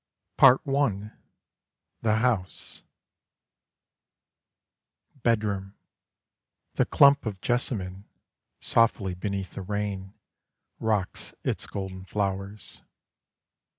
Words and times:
PART 0.35 0.61
I. 0.67 1.11
THE 2.01 2.15
HOUSE 2.15 2.81
BEDROOM 5.21 5.75
The 6.73 6.87
clump 6.87 7.27
of 7.27 7.39
jessamine 7.39 8.05
Softly 8.59 9.13
beneath 9.13 9.53
the 9.53 9.61
rain 9.61 10.15
Rocks 10.79 11.35
its 11.43 11.67
golden 11.67 12.05
flowers. 12.05 12.81